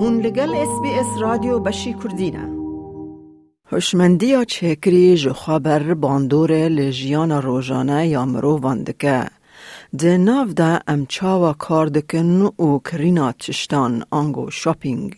هون 0.00 0.20
لگل 0.20 0.54
اس 0.54 0.80
بی 0.82 0.90
اس 0.90 1.20
رادیو 1.20 1.58
بشی 1.58 1.92
کردینه 1.92 2.48
هشمندیا 3.72 4.44
چکری 4.44 5.16
جو 5.16 5.32
خبر 5.32 5.94
باندور 5.94 6.52
لجیان 6.52 7.32
روزانه 7.32 8.08
یا 8.08 8.24
مرو 8.24 8.56
واندکه. 8.56 9.24
ده 9.98 10.16
ناو 10.16 10.46
ده 10.52 10.80
ام 10.88 11.06
چاوا 11.06 11.52
کار 11.52 11.86
دکن 11.86 12.50
او 12.56 12.78
کرینا 12.78 13.32
تشتان 13.32 14.04
آنگو 14.10 14.50
شاپینگ. 14.50 15.16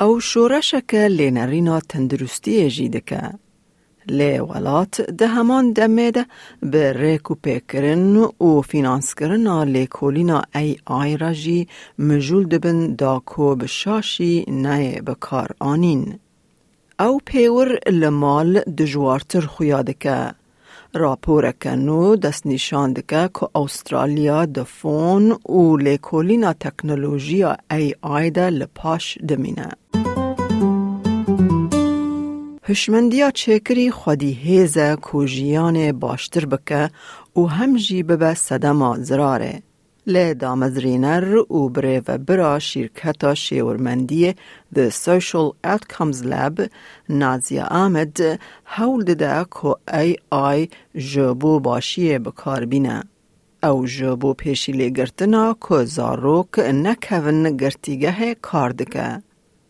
او 0.00 0.20
شورشک 0.20 0.94
لینرینا 0.94 1.80
تندرستی 1.80 2.70
جیدکه 2.70 3.30
لێوەڵات 4.18 4.94
دە 5.18 5.26
هەمان 5.36 5.64
دەمێدە 5.78 6.24
بە 6.72 6.84
ڕێکوپێکردن 7.00 8.16
و 8.46 8.62
فینانسکردنا 8.70 9.58
لێکۆلینا 9.74 10.38
ئەی 10.54 10.70
ئایراژی 10.90 11.68
مژول 11.98 12.44
دەبن 12.52 12.80
داکۆ 13.00 13.48
بە 13.60 13.66
شاشی 13.80 14.34
آنین. 15.60 16.04
او 17.00 17.18
پیور 17.26 17.68
لمال 17.90 18.50
دجوارتر 18.52 18.64
ماڵ 18.64 18.76
دژوارتر 18.78 19.44
خویا 19.46 19.80
دەکە. 19.90 20.20
راپۆرەکە 21.02 21.72
و 21.88 22.16
دەستنیشان 22.24 22.88
دکە 22.96 23.24
کە 23.36 23.44
ئەوسترالیا 23.54 24.40
دەفۆن 24.56 25.24
و 25.56 25.62
لێکۆلینا 25.84 26.52
تکنولوژیا 26.64 27.52
ای 27.70 27.94
ئایدا 28.02 28.48
لە 28.60 28.66
پاش 28.78 29.18
دەمینە. 29.28 29.70
هشمندیا 32.66 33.30
چکری 33.30 33.90
خودی 33.90 34.32
هیزه 34.32 34.96
کوژیان 34.96 35.92
باشتر 35.92 36.46
بکه 36.46 36.90
و 37.36 37.40
هم 37.40 37.76
جی 37.76 38.02
ببه 38.02 38.34
صدما 38.34 38.96
زراره. 38.98 39.62
لی 40.06 40.34
دامزرینر 40.34 41.36
و 41.36 41.68
بره 41.68 42.02
و 42.08 42.18
برا 42.18 42.58
شرکتا 42.58 43.34
شیورمندی 43.34 44.34
The 44.74 44.90
Social 44.90 45.52
Outcomes 45.66 46.24
Lab 46.24 46.68
نازیا 47.08 47.64
آمد 47.64 48.40
حول 48.64 49.04
ده 49.04 49.46
که 49.62 49.96
ای 49.98 50.16
آی 50.30 50.68
جبو 50.96 51.60
باشی 51.60 52.18
بکار 52.18 52.64
بینه. 52.64 53.02
او 53.62 53.86
جبو 53.86 54.34
پیشی 54.34 54.72
لگرتنا 54.72 55.56
که 55.68 55.84
زاروک 55.84 56.58
نکون 56.58 57.56
گرتیگه 57.56 58.34
کار 58.34 58.70
دکه. 58.70 59.22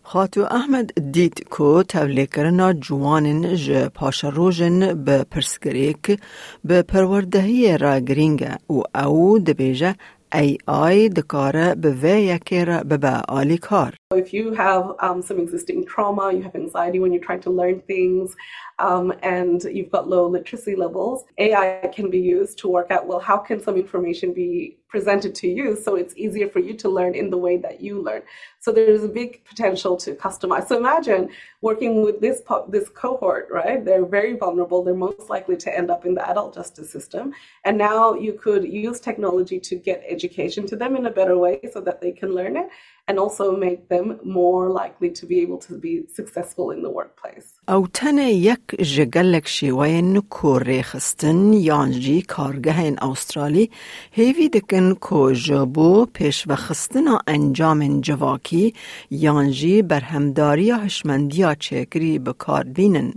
خاتو 0.07 0.43
احمد 0.51 0.89
دید 1.13 1.37
کو 1.51 1.83
تولی 1.83 2.27
کرنا 2.27 2.73
جوانن 2.73 3.55
ج 3.55 3.89
پاشا 3.97 4.29
روژن 4.29 5.05
به 5.05 5.25
پرسگریک 5.31 6.21
به 6.65 6.83
پروردهی 6.83 7.79
را 7.79 7.99
گرینگه 7.99 8.59
و 8.71 8.99
او 8.99 9.39
دبیجه 9.39 9.95
ای 10.35 10.59
آی 10.67 11.09
دکاره 11.09 11.75
به 11.75 11.91
وی 11.91 12.23
یکی 12.23 12.65
را 12.65 12.83
به 12.83 13.11
آلی 13.29 13.59
کار. 13.59 13.95
If 14.15 14.33
you 14.33 14.53
have 14.55 14.93
um, 15.01 15.23
some 15.23 15.39
existing 15.39 15.87
trauma, 15.87 16.33
you 16.33 16.43
have 16.43 16.55
anxiety 16.55 16.99
when 16.99 17.13
you're 17.13 17.23
trying 17.23 17.43
to 17.43 17.51
learn 17.51 17.81
things, 17.83 18.35
um, 18.79 19.13
and 19.23 19.63
you've 19.65 19.91
got 19.91 20.09
low 20.09 20.27
literacy 20.27 20.75
levels, 20.75 21.25
AI 21.39 21.91
can 21.95 22.11
be 22.11 22.19
used 22.19 22.59
to 22.59 22.69
work 22.69 22.91
out, 22.91 23.07
well, 23.07 23.21
how 23.21 23.37
can 23.37 23.63
some 23.63 23.77
information 23.77 24.33
be 24.33 24.79
presented 24.95 25.35
to 25.35 25.49
you 25.49 25.75
so 25.75 25.97
it's 25.97 26.15
easier 26.17 26.49
for 26.49 26.61
you 26.61 26.73
to 26.73 26.89
learn 26.89 27.17
in 27.17 27.29
the 27.29 27.37
way 27.47 27.57
that 27.57 27.81
you 27.81 28.01
learn. 28.01 28.23
So 28.61 28.71
there's 28.71 29.03
a 29.03 29.09
big 29.09 29.45
potential 29.45 29.97
to 30.05 30.15
customize. 30.15 30.69
So 30.69 30.77
imagine 30.77 31.31
working 31.69 31.93
with 32.05 32.21
this 32.21 32.39
this 32.69 32.89
cohort, 33.03 33.49
right? 33.51 33.85
They're 33.85 34.07
very 34.07 34.35
vulnerable. 34.45 34.85
They're 34.85 35.05
most 35.09 35.29
likely 35.29 35.57
to 35.65 35.77
end 35.79 35.91
up 35.91 36.07
in 36.07 36.15
the 36.15 36.25
adult 36.31 36.55
justice 36.55 36.91
system. 36.97 37.25
And 37.65 37.77
now 37.77 38.15
you 38.15 38.35
could 38.45 38.63
use 38.85 39.01
technology 39.01 39.59
to 39.69 39.75
get 39.89 39.99
education 40.17 40.63
to 40.69 40.77
them 40.77 40.93
in 40.99 41.07
a 41.07 41.17
better 41.21 41.37
way 41.45 41.59
so 41.73 41.81
that 41.81 42.01
they 42.01 42.13
can 42.21 42.31
learn 42.39 42.57
it 42.57 42.69
and 43.09 43.19
also 43.19 43.45
make 43.57 43.89
them 43.89 44.04
more 44.24 44.70
likely 44.82 45.10
to 45.20 45.26
be 45.26 45.38
able 45.46 45.60
to 45.68 45.74
be 45.78 45.94
successful 46.20 46.72
in 46.72 46.82
the 46.82 46.90
workplace. 46.90 47.48
او 47.68 47.88
تنه 47.88 48.34
یک 48.34 48.60
جگلک 48.82 49.48
شیوین 49.48 50.22
کو 50.30 50.60
ریخستن 50.60 51.54
یانجی 51.54 52.22
کارگه 52.22 52.80
این 52.80 53.00
استرالی 53.00 53.70
هیوی 54.12 54.50
دکن 54.50 54.94
کو 54.94 55.32
جبو 55.32 56.06
پیش 56.06 56.48
و 56.48 56.56
خستنا 56.56 57.20
انجام 57.28 58.02
جواکی 58.02 58.74
یانجی 59.12 59.82
برهمداری 59.82 60.72
هشمندیا 60.72 61.56
چکری 61.56 62.20
بکار 62.20 62.64
بینن. 62.64 63.14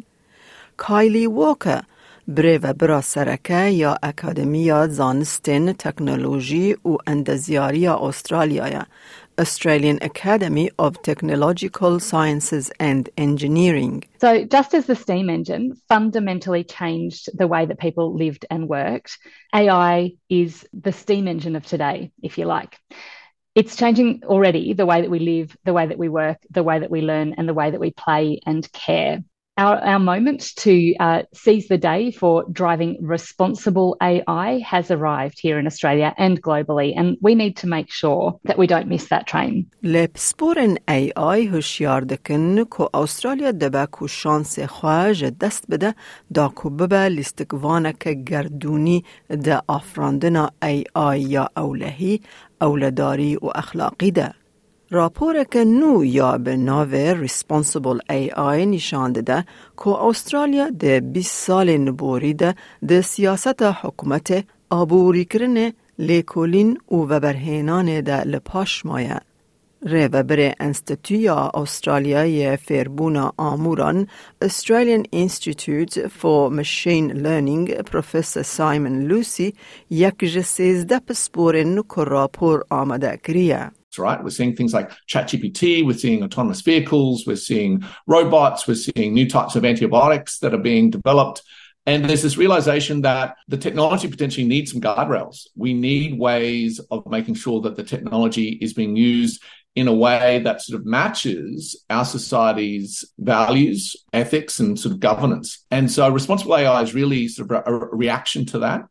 کایلی 0.77 1.27
ووکه 1.27 1.83
بره 2.29 2.59
و 2.63 2.73
برا 2.73 3.01
سرکه 3.01 3.71
یا 3.71 3.97
اکادمیا 4.03 4.87
زانستن 4.87 5.73
تکنولوژی 5.73 6.73
و 6.73 6.97
اندزیاری 7.07 7.87
استرالیا 7.87 8.85
Australian 9.39 9.99
Academy 10.03 10.71
of 10.79 11.01
Technological 11.03 11.99
Sciences 12.01 12.71
and 12.79 13.09
Engineering. 13.17 14.05
So, 14.21 14.45
just 14.45 14.75
as 14.75 14.87
the 14.87 14.95
steam 14.95 15.31
engine 15.31 15.75
fundamentally 15.89 16.65
changed 16.65 17.31
the 17.37 17.47
way 17.47 17.65
that 17.67 17.79
people 17.79 18.15
lived 18.15 18.45
and 18.51 18.69
worked, 18.69 19.19
AI 19.55 20.13
is 20.29 20.67
the 20.73 20.93
steam 20.93 21.29
engine 21.29 21.57
of 21.57 21.65
today, 21.67 22.13
if 22.23 22.37
you 22.39 22.45
like. 22.45 22.79
It's 23.55 23.77
changing 23.77 24.23
already 24.25 24.73
the 24.73 24.87
way 24.87 25.01
that 25.03 25.11
we 25.11 25.19
live, 25.19 25.57
the 25.65 25.75
way 25.75 25.87
that 25.87 25.99
we 25.99 26.09
work, 26.09 26.39
the 26.51 26.63
way 26.63 26.79
that 26.79 26.91
we 26.91 27.01
learn, 27.03 27.35
and 27.35 27.49
the 27.49 27.55
way 27.55 27.71
that 27.71 27.81
we 27.81 27.91
play 27.91 28.41
and 28.47 28.71
care. 28.73 29.23
Our, 29.59 29.77
our 29.85 29.99
moment 29.99 30.57
to 30.65 30.95
uh, 30.99 31.23
seize 31.35 31.69
the 31.69 31.77
day 31.77 32.11
for 32.11 32.45
driving 32.51 32.97
responsible 33.03 33.99
AI 34.01 34.61
has 34.65 34.91
arrived 34.91 35.39
here 35.39 35.59
in 35.59 35.67
Australia 35.67 36.15
and 36.17 36.43
globally, 36.43 36.95
and 36.97 37.19
we 37.21 37.35
need 37.35 37.55
to 37.59 37.67
make 37.67 37.93
sure 37.93 38.41
that 38.45 38.57
we 38.57 38.67
don't 38.67 38.89
miss 38.89 39.09
that 39.09 39.27
train. 39.27 39.67
لپسپورن 39.83 40.77
ای 40.89 41.13
آی 41.17 41.49
هشیار 41.49 42.01
دکن 42.01 42.65
که 42.65 42.89
استرالیا 42.95 43.53
دبا 43.53 43.87
کو 43.87 44.09
شانس 44.09 44.59
خواج 44.59 45.25
دست 45.25 45.65
بده 45.71 45.95
دا 46.35 46.49
کو 46.49 46.71
ببه 46.71 47.09
لیستگوانک 47.09 48.09
گردونی 48.09 49.05
دا 49.45 49.63
افراندنا 49.69 50.51
ای 50.63 50.85
آی 50.95 51.21
یا 51.21 51.49
اولهی 51.57 52.21
اولداری 52.61 53.37
و 53.37 53.47
اخلاقی 53.55 54.11
ده. 54.11 54.36
راپور 54.90 55.44
که 55.44 55.66
نو 55.66 56.06
یا 56.06 56.38
به 56.38 56.58
ناو 56.58 56.92
ریسپانسیبل 56.96 58.00
ای 58.10 58.32
آی 58.32 58.66
نشان 58.66 59.12
ده 59.12 59.46
که 59.78 59.88
استرالیا 59.88 60.70
ده 60.70 61.00
20 61.00 61.46
سال 61.46 61.78
نبوری 61.78 62.34
ده 62.88 63.02
سیاست 63.02 63.62
حکومت 63.62 64.44
آبوری 64.70 65.26
کرنه 65.26 65.74
لیکولین 66.00 66.78
و 66.92 66.96
وبرهینان 66.96 68.02
ده 68.02 68.24
لپاش 68.24 68.86
مایه. 68.86 69.20
ری 69.86 70.08
وبر 70.08 70.54
انستیتویا 70.60 71.52
استرالیای 71.54 72.58
فیربونا 72.58 73.34
آموران 73.38 74.08
Australian 74.44 75.04
Institute 75.14 76.00
for 76.20 76.52
Machine 76.52 77.14
Learning 77.14 77.72
پروفسور 77.72 78.44
سایمن 78.44 79.02
لوسی 79.02 79.54
یک 79.90 80.20
جسیزده 80.20 81.00
پسپورن 81.00 81.76
که 81.96 82.04
راپور 82.04 82.64
آمده 82.70 83.20
کریه. 83.24 83.72
Right? 83.98 84.24
We're 84.24 84.30
seeing 84.30 84.56
things 84.56 84.74
like 84.74 84.92
ChatGPT, 85.08 85.86
we're 85.86 85.98
seeing 85.98 86.24
autonomous 86.24 86.62
vehicles, 86.62 87.26
we're 87.26 87.36
seeing 87.36 87.84
robots, 88.06 88.68
we're 88.68 88.76
seeing 88.76 89.14
new 89.14 89.30
types 89.30 89.56
of 89.56 89.66
antibiotics 89.66 90.40
that 90.40 90.54
are 90.54 90.60
being 90.60 90.90
developed. 90.90 91.42
And 91.86 92.04
there's 92.04 92.22
this 92.22 92.36
realization 92.36 93.02
that 93.04 93.38
the 93.48 93.58
technology 93.58 94.10
potentially 94.10 94.46
needs 94.46 94.74
some 94.74 94.82
guardrails. 94.82 95.48
We 95.56 95.74
need 95.74 96.20
ways 96.20 96.82
of 96.92 97.08
making 97.08 97.36
sure 97.36 97.62
that 97.62 97.78
the 97.78 97.84
technology 97.84 98.50
is 98.62 98.74
being 98.74 98.98
used 98.98 99.42
in 99.78 99.88
a 99.88 99.94
way 99.94 100.40
that 100.44 100.60
sort 100.60 100.82
of 100.82 100.88
matches 100.88 101.86
our 101.92 102.04
society's 102.04 103.06
values, 103.20 103.96
ethics, 104.12 104.60
and 104.60 104.78
sort 104.78 104.92
of 104.92 105.00
governance. 105.00 105.66
And 105.70 105.92
so 105.92 106.10
responsible 106.10 106.58
AI 106.58 106.82
is 106.82 106.96
really 106.96 107.28
sort 107.28 107.52
of 107.52 107.64
a, 107.64 107.72
a 107.72 107.96
reaction 107.96 108.44
to 108.48 108.60
that. 108.60 108.82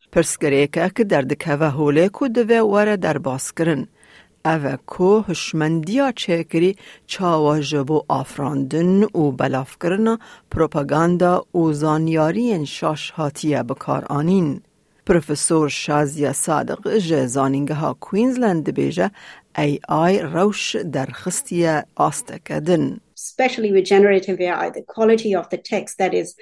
اوه 4.47 4.77
کو 4.87 5.21
هشمندیا 5.28 6.13
چکری 6.13 6.77
چاوا 7.07 7.60
جبو 7.60 8.04
آفراندن 8.09 9.03
و 9.03 9.31
بلاف 9.31 9.77
کرنا 9.83 10.19
پروپاگاندا 10.51 11.45
و 11.54 11.72
زانیاری 11.72 12.66
شاش 12.66 13.10
هاتیه 13.10 13.63
بکار 13.63 14.04
آنین. 14.04 14.60
پروفسور 15.07 15.69
شازیا 15.69 16.33
صادق 16.33 16.97
جزانینگه 16.97 17.75
ها 17.75 17.97
کوینزلند 18.01 18.75
بیجه 18.75 19.10
ای 19.59 19.81
آی 19.89 20.19
روش 20.19 20.77
در 20.77 21.07
خستیه 21.07 21.84
آستکدن. 21.97 23.01
especially 23.22 23.72
with 23.72 23.85
generative 23.85 24.41
AI, 24.41 24.70
the 24.70 24.82
quality 24.96 25.35
of 25.35 25.50
the 25.50 25.58
text 25.58 25.97
that 25.97 26.14
is 26.14 26.35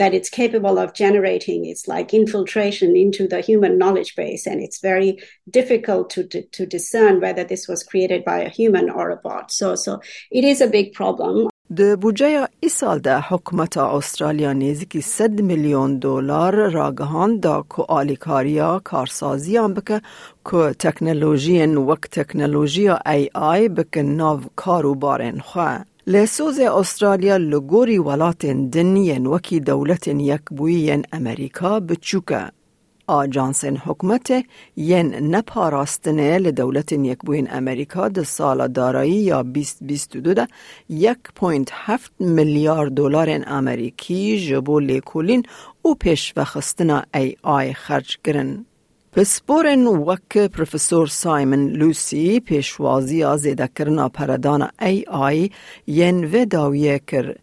that 0.00 0.14
it's 0.14 0.28
capable 0.28 0.78
of 0.78 0.94
generating 0.94 1.64
is 1.66 1.86
like 1.94 2.12
infiltration 2.12 2.96
into 2.96 3.28
the 3.28 3.40
human 3.40 3.78
knowledge 3.78 4.12
base, 4.16 4.46
and 4.46 4.60
it's 4.60 4.80
very 4.80 5.18
difficult 5.58 6.10
to, 6.10 6.24
to, 6.32 6.42
to 6.56 6.66
discern 6.66 7.20
whether 7.20 7.44
this 7.44 7.68
was 7.68 7.82
created 7.82 8.24
by 8.24 8.38
a 8.40 8.48
human 8.48 8.90
or 8.90 9.10
a 9.10 9.16
bot. 9.16 9.52
So 9.52 9.74
so 9.76 10.00
it 10.30 10.44
is 10.44 10.60
a 10.60 10.68
big 10.78 10.92
problem. 10.92 11.48
د 11.76 11.94
بودجه 12.00 12.48
ایسال 12.60 12.98
ده 12.98 13.20
حکومت 13.20 13.76
استرالیا 13.76 14.52
نزدیکی 14.52 15.00
100 15.00 15.40
میلیون 15.40 15.98
دلار 15.98 16.70
راگهان 16.70 17.38
دا 17.40 17.64
کو 17.68 17.82
آلیکاریا 17.82 18.80
کارسازی 18.84 19.56
هم 19.56 19.74
بکه 19.74 20.00
که 20.50 20.74
تکنولوژی 20.78 21.66
وک 21.66 22.00
تکنولوژی 22.00 22.88
ای 23.06 23.30
آی 23.34 23.68
بکه 23.68 24.02
ناو 24.02 24.40
کارو 24.56 24.94
بارن 24.94 25.38
خواه 25.38 25.84
لسوز 26.09 26.59
استرالیا 26.59 27.37
لگوری 27.37 27.97
ولات 27.97 28.45
دنین 28.45 29.27
وکی 29.27 29.59
دولت 29.59 30.07
یک 30.07 30.41
بوین 30.51 31.05
امریکا 31.11 31.79
بچوکه 31.79 32.51
آجانسن 33.07 33.77
حکومت 33.77 34.31
ین 34.77 35.35
نپاراستنه 35.35 36.37
لدولت 36.37 36.91
یک 36.91 37.19
بوین 37.25 37.47
امریکا 37.51 38.09
ده 38.09 38.23
سال 38.23 38.67
دارایی 38.67 39.11
یا 39.11 39.43
2022 39.43 40.33
ده. 40.33 40.47
1.7 40.89 41.99
میلیارد 42.19 42.91
دلار 42.91 43.43
امریکی 43.47 44.47
جبو 44.47 44.79
لیکولین 44.79 45.43
و 45.85 45.93
پیش 45.93 46.33
وخستنا 46.37 47.03
ای 47.13 47.35
آی 47.43 47.73
خرج 47.73 48.17
گرن. 48.23 48.65
پسپورن 49.13 49.87
وک 49.87 50.37
پروفسور 50.37 51.07
سایمن 51.07 51.67
لوسی 51.69 52.39
پیشوازی 52.39 53.23
آزیده 53.23 53.69
کرنا 53.75 54.09
پردان 54.09 54.69
ای 54.81 55.05
آی 55.07 55.49
ین 55.87 56.25
و 56.25 56.45
داویه 56.45 56.99
کر 57.07 57.35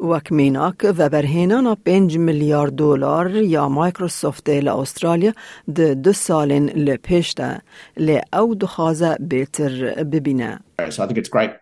وک 0.00 0.32
میناک 0.32 0.92
و 0.98 1.08
برهینانا 1.08 1.74
5 1.74 2.18
میلیارد 2.18 2.72
دلار 2.72 3.30
یا 3.30 3.68
مایکروسافت 3.68 4.50
ل 4.50 4.68
استرالیا 4.68 5.32
د 5.76 5.80
دو 5.80 6.12
سالن 6.12 6.68
لپیش 6.68 7.34
ده 7.34 7.62
ل 7.96 8.18
او 8.32 8.54
دخوازه 8.54 9.16
بهتر 9.20 10.04
ببینه 10.04 10.60
So 10.90 11.04
I 11.04 11.06
think 11.06 11.18
it's 11.18 11.28
great, 11.28 11.52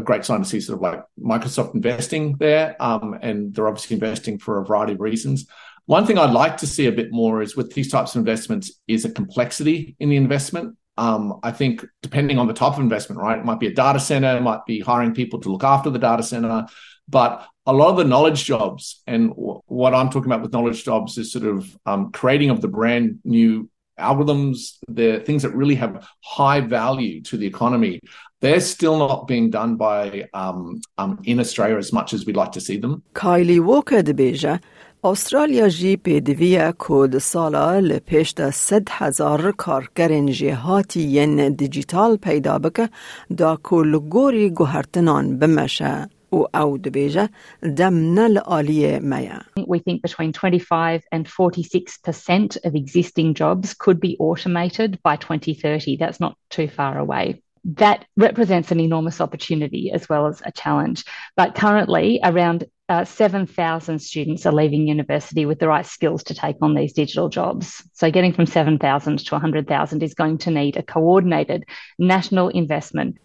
great 0.00 0.24
sign 0.24 0.38
to 0.38 0.48
see 0.52 0.60
sort 0.60 0.76
of 0.78 0.82
like 0.88 1.00
Microsoft 1.34 1.74
investing 1.74 2.36
there, 2.38 2.66
um, 2.80 3.18
and 3.20 3.36
they're 3.52 3.68
obviously 3.68 3.94
investing 3.96 4.38
for 4.38 4.52
a 4.60 4.64
variety 4.64 4.92
of 4.92 5.00
reasons. 5.00 5.38
One 5.90 6.06
thing 6.06 6.18
I'd 6.18 6.30
like 6.30 6.58
to 6.58 6.68
see 6.68 6.86
a 6.86 6.92
bit 6.92 7.10
more 7.10 7.42
is 7.42 7.56
with 7.56 7.74
these 7.74 7.90
types 7.90 8.14
of 8.14 8.20
investments 8.20 8.70
is 8.86 9.04
a 9.04 9.10
complexity 9.10 9.96
in 9.98 10.08
the 10.08 10.14
investment. 10.14 10.76
Um, 10.96 11.40
I 11.42 11.50
think 11.50 11.84
depending 12.00 12.38
on 12.38 12.46
the 12.46 12.54
type 12.54 12.74
of 12.74 12.78
investment, 12.78 13.20
right? 13.20 13.36
It 13.36 13.44
might 13.44 13.58
be 13.58 13.66
a 13.66 13.74
data 13.74 13.98
center, 13.98 14.36
it 14.36 14.40
might 14.40 14.64
be 14.66 14.78
hiring 14.78 15.14
people 15.14 15.40
to 15.40 15.50
look 15.50 15.64
after 15.64 15.90
the 15.90 15.98
data 15.98 16.22
center, 16.22 16.68
but 17.08 17.44
a 17.66 17.72
lot 17.72 17.90
of 17.90 17.96
the 17.96 18.04
knowledge 18.04 18.44
jobs 18.44 19.02
and 19.08 19.30
w- 19.30 19.62
what 19.66 19.92
I'm 19.92 20.10
talking 20.10 20.30
about 20.30 20.42
with 20.42 20.52
knowledge 20.52 20.84
jobs 20.84 21.18
is 21.18 21.32
sort 21.32 21.44
of 21.44 21.76
um, 21.86 22.12
creating 22.12 22.50
of 22.50 22.60
the 22.60 22.68
brand 22.68 23.18
new 23.24 23.68
algorithms, 23.98 24.76
the 24.86 25.18
things 25.26 25.42
that 25.42 25.56
really 25.56 25.74
have 25.74 26.06
high 26.22 26.60
value 26.60 27.20
to 27.22 27.36
the 27.36 27.48
economy. 27.48 27.98
They're 28.40 28.60
still 28.60 28.96
not 28.96 29.26
being 29.26 29.50
done 29.50 29.74
by 29.74 30.28
um, 30.32 30.80
um 30.98 31.20
in 31.24 31.40
Australia 31.40 31.76
as 31.76 31.92
much 31.92 32.14
as 32.14 32.24
we'd 32.24 32.36
like 32.36 32.52
to 32.52 32.60
see 32.60 32.78
them. 32.78 33.02
Kylie 33.12 33.60
Walker 33.60 34.02
de 34.02 34.14
Beja 34.14 34.60
استرالیا 35.03 35.67
جی 35.67 35.95
پیدویه 35.97 36.73
کود 36.79 37.17
سالا 37.17 37.79
لپیش 37.79 38.33
ده 38.33 38.51
صد 38.51 38.87
هزار 38.89 39.51
کارگرین 39.51 40.25
جهاتی 40.25 41.01
ین 41.01 41.49
دیجیتال 41.49 42.17
پیدا 42.17 42.59
بکه 42.59 42.89
دا 43.37 43.59
کلگوری 43.63 44.49
گوهرتنان 44.49 45.39
بمشه 45.39 46.09
و 46.31 46.57
او 46.57 46.77
دبیجه 46.77 47.29
دم 47.77 47.95
نل 48.19 48.37
آلیه 48.37 48.99
میا. 48.99 49.41
We 49.59 49.79
think 49.79 50.01
between 50.01 50.31
25 50.33 51.03
and 51.11 51.27
46% 51.27 52.57
of 52.65 52.75
existing 52.75 53.33
jobs 53.33 53.73
could 53.73 53.99
be 53.99 54.17
automated 54.19 54.99
by 55.03 55.15
2030. 55.15 55.97
That's 55.97 56.19
not 56.19 56.35
too 56.49 56.67
far 56.67 56.97
away. 56.97 57.41
That 57.77 58.05
represents 58.15 58.71
an 58.71 58.79
enormous 58.79 59.19
opportunity 59.19 59.91
as 59.91 60.07
well 60.07 60.27
as 60.27 60.41
a 60.45 60.51
challenge. 60.51 61.03
But 61.35 61.55
currently, 61.55 62.19
around 62.23 62.65
uh, 62.87 63.05
7,000 63.05 63.99
students 63.99 64.45
are 64.45 64.53
leaving 64.53 64.87
university 64.87 65.47
with 65.47 65.57
the 65.59 65.67
right 65.67 65.85
skills 65.85 66.23
to 66.25 66.35
take 66.35 66.57
on 66.61 66.75
these 66.75 66.93
digital 66.93 67.29
jobs. 67.29 67.81
So, 67.93 68.11
getting 68.11 68.33
from 68.33 68.45
7,000 68.45 69.25
to 69.25 69.35
100,000 69.35 70.03
is 70.03 70.13
going 70.13 70.37
to 70.39 70.51
need 70.51 70.77
a 70.77 70.83
coordinated 70.83 71.65
national 71.97 72.49
investment. 72.49 73.17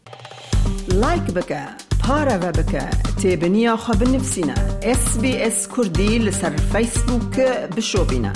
لایک 0.88 1.22
بکه 1.22 1.67
پاره 2.02 2.37
و 2.37 2.52
بکه 2.52 2.90
تیبنیا 3.22 3.76
خواب 3.76 4.02
نفسینا 4.02 4.55
اس 4.82 5.19
بی 5.19 5.37
اس 5.37 5.69
کردی 5.76 6.19
لسر 6.19 6.56
فیسبوک 6.56 7.40
بشو 7.76 8.05
بینه 8.05 8.32